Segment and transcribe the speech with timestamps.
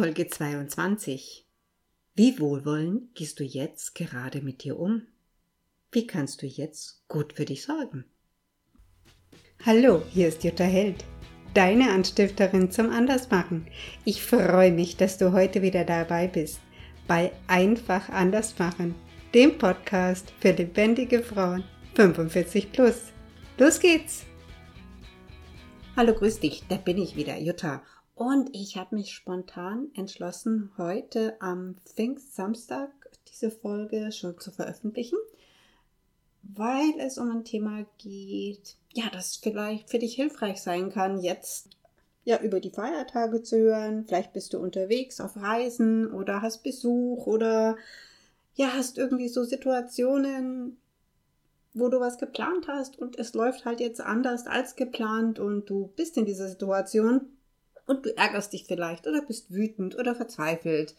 [0.00, 1.44] Folge 22.
[2.14, 5.02] Wie wohlwollend gehst du jetzt gerade mit dir um?
[5.90, 8.04] Wie kannst du jetzt gut für dich sorgen?
[9.66, 11.04] Hallo, hier ist Jutta Held,
[11.52, 13.66] deine Anstifterin zum Andersmachen.
[14.04, 16.60] Ich freue mich, dass du heute wieder dabei bist
[17.08, 18.94] bei Einfach Andersmachen,
[19.34, 21.64] dem Podcast für lebendige Frauen
[21.96, 23.12] 45 plus.
[23.58, 24.22] Los geht's!
[25.96, 27.82] Hallo, grüß dich, da bin ich wieder, Jutta.
[28.18, 32.90] Und ich habe mich spontan entschlossen, heute am Pfingstsamstag
[33.28, 35.18] diese Folge schon zu veröffentlichen,
[36.42, 41.68] weil es um ein Thema geht, ja, das vielleicht für dich hilfreich sein kann, jetzt
[42.24, 44.04] ja über die Feiertage zu hören.
[44.08, 47.76] Vielleicht bist du unterwegs auf Reisen oder hast Besuch oder
[48.56, 50.76] ja, hast irgendwie so Situationen,
[51.72, 55.92] wo du was geplant hast und es läuft halt jetzt anders als geplant und du
[55.94, 57.37] bist in dieser Situation
[57.88, 60.94] und du ärgerst dich vielleicht oder bist wütend oder verzweifelt.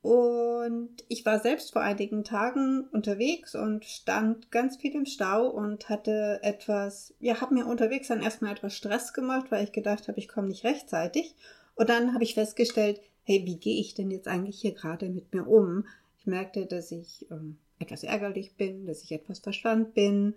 [0.00, 5.88] Und ich war selbst vor einigen Tagen unterwegs und stand ganz viel im Stau und
[5.88, 10.18] hatte etwas, ja, habe mir unterwegs dann erstmal etwas Stress gemacht, weil ich gedacht habe,
[10.18, 11.34] ich komme nicht rechtzeitig.
[11.74, 15.34] Und dann habe ich festgestellt, hey, wie gehe ich denn jetzt eigentlich hier gerade mit
[15.34, 15.84] mir um?
[16.18, 20.34] Ich merkte, dass ich ähm, etwas ärgerlich bin, dass ich etwas verspannt bin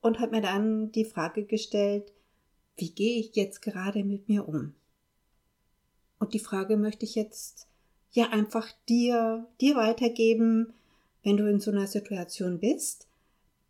[0.00, 2.12] und habe mir dann die Frage gestellt,
[2.76, 4.74] wie gehe ich jetzt gerade mit mir um?
[6.20, 7.66] Und die Frage möchte ich jetzt
[8.12, 10.74] ja einfach dir, dir weitergeben.
[11.24, 13.08] Wenn du in so einer Situation bist,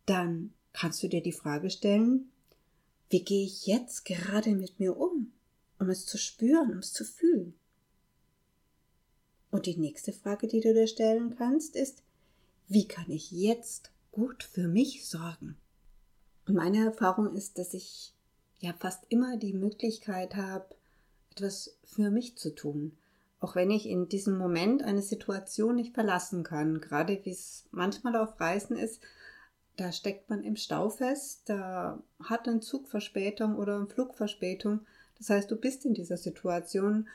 [0.05, 2.29] dann kannst du dir die Frage stellen,
[3.09, 5.31] wie gehe ich jetzt gerade mit mir um,
[5.79, 7.53] um es zu spüren, um es zu fühlen?
[9.49, 12.03] Und die nächste Frage, die du dir stellen kannst, ist,
[12.67, 15.57] wie kann ich jetzt gut für mich sorgen?
[16.47, 18.13] Und meine Erfahrung ist, dass ich
[18.59, 20.75] ja fast immer die Möglichkeit habe,
[21.31, 22.97] etwas für mich zu tun.
[23.39, 28.15] Auch wenn ich in diesem Moment eine Situation nicht verlassen kann, gerade wie es manchmal
[28.15, 29.01] auf Reisen ist,
[29.77, 34.81] da steckt man im Stau fest, da hat ein Zug Verspätung oder ein Flugverspätung.
[35.17, 37.07] Das heißt, du bist in dieser Situation,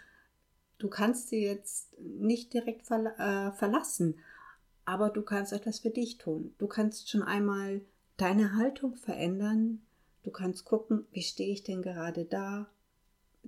[0.79, 4.19] du kannst sie jetzt nicht direkt verla äh, verlassen,
[4.85, 6.55] aber du kannst etwas für dich tun.
[6.59, 7.83] Du kannst schon einmal
[8.17, 9.83] deine Haltung verändern.
[10.23, 12.69] Du kannst gucken, wie stehe ich denn gerade da?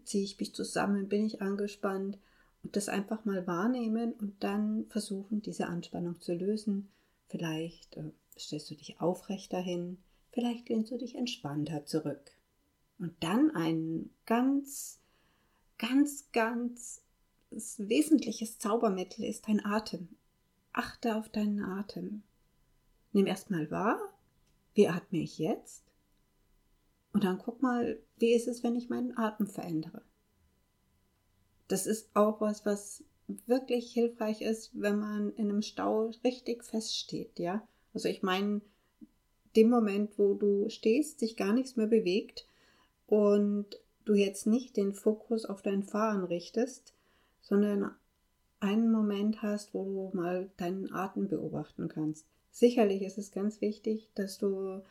[0.09, 2.19] Ziehe ich mich zusammen, bin ich angespannt
[2.63, 6.89] und das einfach mal wahrnehmen und dann versuchen, diese Anspannung zu lösen.
[7.29, 9.99] Vielleicht äh, stellst du dich aufrechter hin,
[10.33, 12.33] vielleicht lehnst du dich entspannter zurück.
[12.99, 15.01] Und dann ein ganz,
[15.77, 17.03] ganz, ganz
[17.51, 20.09] wesentliches Zaubermittel ist dein Atem.
[20.73, 22.23] Achte auf deinen Atem.
[23.13, 24.01] Nimm erstmal wahr,
[24.75, 25.88] wie atme ich jetzt?
[27.19, 30.03] Und dann guck mal, wie ist es, wenn ich meinen Atem verändere.
[31.67, 33.03] Das ist auch was, was
[33.49, 37.67] wirklich hilfreich ist, wenn man in einem Stau richtig feststeht, ja.
[37.93, 38.61] Also ich meine,
[39.57, 42.47] dem Moment, wo du stehst, sich gar nichts mehr bewegt
[43.09, 43.67] und
[44.05, 46.95] du jetzt nicht den Fokus auf dein Fahren richtest,
[47.41, 47.97] sondern
[48.61, 52.29] einen Moment hast, wo du mal deinen Atem beobachten kannst.
[52.53, 54.83] Sicherlich ist es ganz wichtig, dass du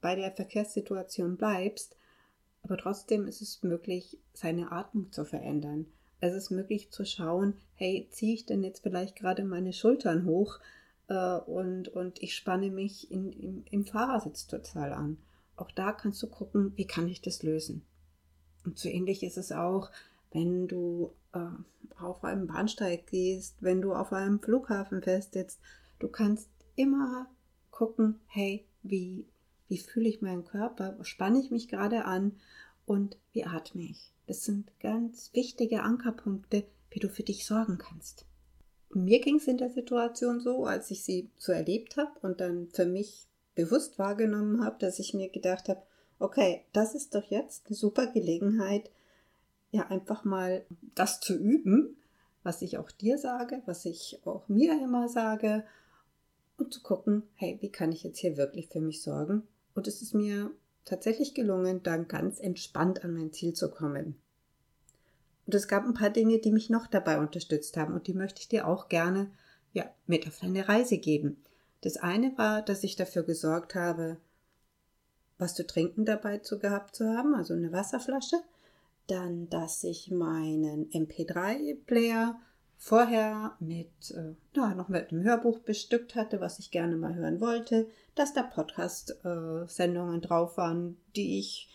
[0.00, 1.96] bei der Verkehrssituation bleibst,
[2.62, 5.86] aber trotzdem ist es möglich, seine Atmung zu verändern.
[6.20, 10.58] Es ist möglich zu schauen, hey, ziehe ich denn jetzt vielleicht gerade meine Schultern hoch
[11.08, 15.18] äh, und, und ich spanne mich in, im, im Fahrersitz total an.
[15.56, 17.82] Auch da kannst du gucken, wie kann ich das lösen.
[18.64, 19.90] Und so ähnlich ist es auch,
[20.32, 21.38] wenn du äh,
[22.00, 25.60] auf einem Bahnsteig gehst, wenn du auf einem Flughafen festsitzt.
[25.98, 27.26] Du kannst immer
[27.70, 29.24] gucken, hey, wie
[29.68, 30.96] wie fühle ich meinen Körper?
[31.02, 32.32] Spanne ich mich gerade an?
[32.84, 34.12] Und wie atme ich?
[34.26, 38.24] Das sind ganz wichtige Ankerpunkte, wie du für dich sorgen kannst.
[38.90, 42.68] Mir ging es in der Situation so, als ich sie so erlebt habe und dann
[42.72, 45.82] für mich bewusst wahrgenommen habe, dass ich mir gedacht habe,
[46.18, 48.90] okay, das ist doch jetzt eine super Gelegenheit,
[49.72, 51.96] ja einfach mal das zu üben,
[52.42, 55.64] was ich auch dir sage, was ich auch mir immer sage
[56.56, 59.42] und zu gucken, hey, wie kann ich jetzt hier wirklich für mich sorgen
[59.76, 60.50] und es ist mir
[60.84, 64.16] tatsächlich gelungen, dann ganz entspannt an mein Ziel zu kommen.
[65.46, 68.40] Und es gab ein paar Dinge, die mich noch dabei unterstützt haben und die möchte
[68.40, 69.30] ich dir auch gerne
[69.72, 71.36] ja, mit auf deine Reise geben.
[71.82, 74.16] Das eine war, dass ich dafür gesorgt habe,
[75.38, 78.36] was zu trinken dabei zu gehabt zu haben, also eine Wasserflasche.
[79.06, 82.40] Dann, dass ich meinen MP3-Player
[82.76, 87.40] vorher mit, äh, ja, noch mit einem Hörbuch bestückt hatte, was ich gerne mal hören
[87.40, 91.68] wollte, dass da Podcast-Sendungen äh, drauf waren, die ich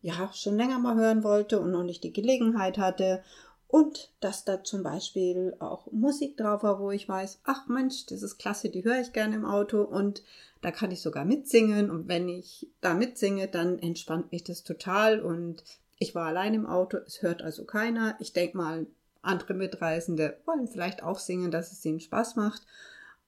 [0.00, 3.22] ja schon länger mal hören wollte und noch nicht die Gelegenheit hatte.
[3.66, 8.22] Und dass da zum Beispiel auch Musik drauf war, wo ich weiß, ach Mensch, das
[8.22, 10.22] ist klasse, die höre ich gerne im Auto und
[10.62, 11.90] da kann ich sogar mitsingen.
[11.90, 15.20] Und wenn ich da mitsinge, dann entspannt mich das total.
[15.20, 15.62] Und
[15.98, 18.16] ich war allein im Auto, es hört also keiner.
[18.20, 18.86] Ich denke mal,
[19.22, 22.62] andere Mitreisende wollen vielleicht auch singen, dass es ihnen Spaß macht.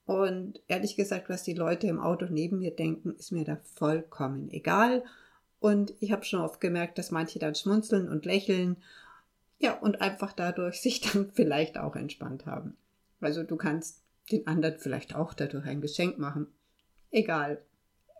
[0.06, 4.50] Und ehrlich gesagt, was die Leute im Auto neben mir denken, ist mir da vollkommen
[4.50, 5.04] egal.
[5.60, 8.76] Und ich habe schon oft gemerkt, dass manche dann schmunzeln und lächeln.
[9.58, 12.76] Ja, und einfach dadurch sich dann vielleicht auch entspannt haben.
[13.20, 14.02] Also du kannst
[14.32, 16.46] den anderen vielleicht auch dadurch ein Geschenk machen.
[17.10, 17.62] Egal,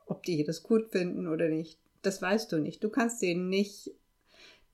[0.07, 1.79] ob die das gut finden oder nicht.
[2.03, 2.83] Das weißt du nicht.
[2.83, 3.91] Du kannst denen nicht,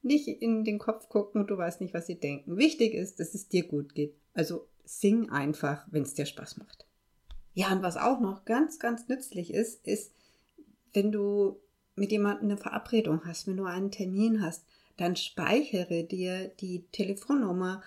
[0.03, 2.57] nicht in den Kopf gucken und du weißt nicht, was sie denken.
[2.57, 4.15] Wichtig ist, dass es dir gut geht.
[4.35, 6.87] Also sing einfach, wenn es dir Spaß macht.
[7.55, 10.13] Ja, und was auch noch ganz, ganz nützlich ist, ist,
[10.93, 11.61] wenn du
[11.95, 14.65] mit jemandem eine Verabredung hast, wenn du einen Termin hast,
[14.97, 17.83] dann speichere dir die Telefonnummer,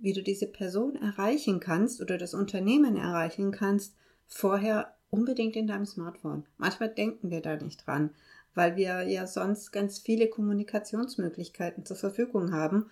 [0.00, 3.94] wie du diese Person erreichen kannst oder das Unternehmen erreichen kannst,
[4.26, 6.44] vorher unbedingt in deinem Smartphone.
[6.56, 8.10] Manchmal denken wir da nicht dran,
[8.58, 12.90] weil wir ja sonst ganz viele Kommunikationsmöglichkeiten zur Verfügung haben.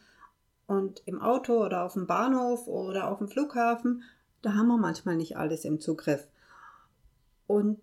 [0.66, 4.02] Und im Auto oder auf dem Bahnhof oder auf dem Flughafen
[4.46, 6.28] da haben wir manchmal nicht alles im Zugriff.
[7.48, 7.80] Und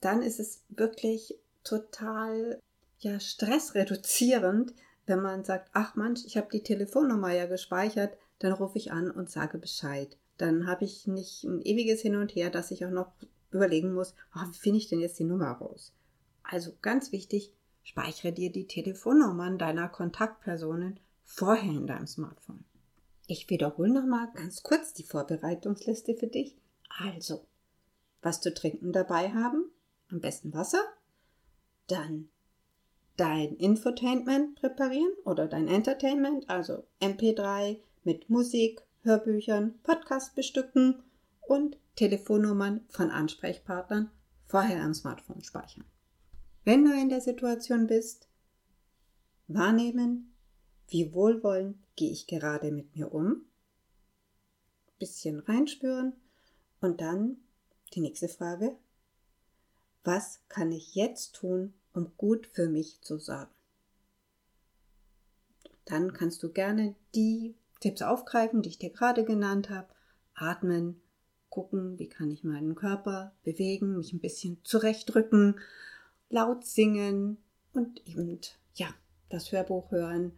[0.00, 2.58] dann ist es wirklich total
[3.00, 4.72] ja, stressreduzierend,
[5.04, 9.10] wenn man sagt, ach Mensch, ich habe die Telefonnummer ja gespeichert, dann rufe ich an
[9.10, 10.16] und sage Bescheid.
[10.38, 13.12] Dann habe ich nicht ein ewiges Hin und Her, dass ich auch noch
[13.50, 15.92] überlegen muss, oh, wie finde ich denn jetzt die Nummer raus?
[16.48, 17.52] Also ganz wichtig,
[17.82, 22.64] speichere dir die Telefonnummern deiner Kontaktpersonen vorher in deinem Smartphone.
[23.26, 26.56] Ich wiederhole nochmal ganz kurz die Vorbereitungsliste für dich.
[27.00, 27.44] Also,
[28.22, 29.70] was zu trinken dabei haben,
[30.08, 30.82] am besten Wasser,
[31.88, 32.28] dann
[33.16, 41.02] dein Infotainment präparieren oder dein Entertainment, also MP3 mit Musik, Hörbüchern, Podcast bestücken
[41.40, 44.10] und Telefonnummern von Ansprechpartnern
[44.46, 45.84] vorher am Smartphone speichern.
[46.66, 48.26] Wenn du in der Situation bist,
[49.46, 50.34] wahrnehmen,
[50.88, 53.46] wie wohlwollend gehe ich gerade mit mir um?
[54.98, 56.14] Bisschen reinspüren
[56.80, 57.36] und dann
[57.94, 58.76] die nächste Frage.
[60.02, 63.54] Was kann ich jetzt tun, um gut für mich zu sorgen?
[65.84, 69.94] Dann kannst du gerne die Tipps aufgreifen, die ich dir gerade genannt habe.
[70.34, 71.00] Atmen,
[71.48, 75.60] gucken, wie kann ich meinen Körper bewegen, mich ein bisschen zurechtdrücken,
[76.28, 77.38] laut singen
[77.72, 78.40] und eben,
[78.74, 78.88] ja,
[79.28, 80.32] das Hörbuch hören,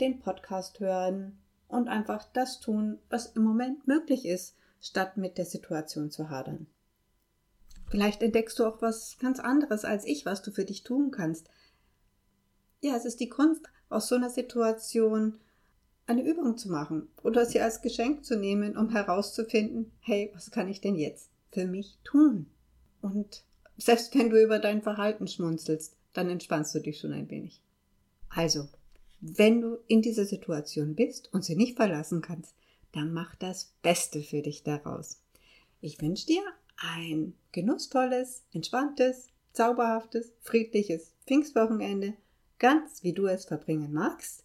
[0.00, 1.38] den Podcast hören
[1.68, 6.66] und einfach das tun, was im Moment möglich ist, statt mit der Situation zu hadern.
[7.90, 11.50] Vielleicht entdeckst du auch was ganz anderes als ich, was du für dich tun kannst.
[12.80, 15.38] Ja, es ist die Kunst, aus so einer Situation
[16.06, 20.68] eine Übung zu machen oder sie als Geschenk zu nehmen, um herauszufinden, hey, was kann
[20.68, 22.46] ich denn jetzt für mich tun?
[23.02, 23.44] Und
[23.82, 27.62] selbst wenn du über dein Verhalten schmunzelst, dann entspannst du dich schon ein wenig.
[28.28, 28.68] Also,
[29.20, 32.54] wenn du in dieser Situation bist und sie nicht verlassen kannst,
[32.92, 35.22] dann mach das Beste für dich daraus.
[35.80, 36.42] Ich wünsche dir
[36.76, 42.14] ein genussvolles, entspanntes, zauberhaftes, friedliches Pfingstwochenende,
[42.58, 44.44] ganz wie du es verbringen magst.